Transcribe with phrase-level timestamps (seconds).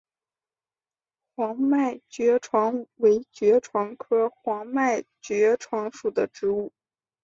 [1.35, 6.73] 黄脉爵床为爵床科黄脉爵床属的植物。